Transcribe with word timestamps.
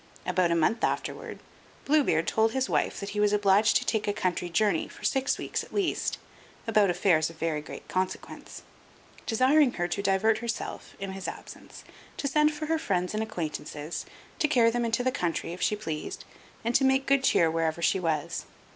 About 0.25 0.49
a 0.49 0.55
month 0.55 0.83
afterward, 0.83 1.37
Blue 1.85 2.03
Beard 2.03 2.25
told 2.27 2.53
his 2.53 2.67
wife 2.67 2.99
that 2.99 3.09
he 3.11 3.19
was 3.19 3.33
obliged 3.33 3.77
to 3.77 3.85
take 3.85 4.07
a 4.07 4.13
country 4.13 4.49
journey 4.49 4.87
for 4.87 5.03
six 5.03 5.37
weeks 5.37 5.63
at 5.63 5.71
least, 5.75 6.17
about 6.65 6.89
affairs 6.89 7.29
of 7.29 7.35
very 7.37 7.61
great 7.61 7.87
consequence, 7.87 8.63
desiring 9.27 9.73
her 9.73 9.87
to 9.87 10.01
divert 10.01 10.39
herself 10.39 10.95
in 10.99 11.11
his 11.11 11.27
absence, 11.27 11.83
to 12.17 12.27
send 12.27 12.51
for 12.51 12.65
her 12.65 12.79
friends 12.79 13.13
and 13.13 13.21
acquaintances, 13.21 14.07
to 14.39 14.47
carry 14.47 14.71
them 14.71 14.85
into 14.85 15.03
the 15.03 15.11
country, 15.11 15.53
if 15.53 15.61
she 15.61 15.75
pleased, 15.75 16.25
and 16.65 16.73
to 16.73 16.83
make 16.83 17.05
good 17.05 17.23
cheer 17.23 17.51
wherever 17.51 17.83
she 17.83 17.99
was. 17.99 18.45